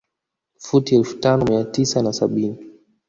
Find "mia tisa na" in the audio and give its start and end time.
1.45-2.13